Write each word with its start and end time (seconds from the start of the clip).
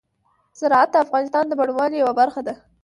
زراعت 0.59 0.89
د 0.91 0.95
افغانستان 1.05 1.43
د 1.47 1.53
بڼوالۍ 1.59 1.97
یوه 1.99 2.13
برخه 2.21 2.41
ده. 2.47 2.53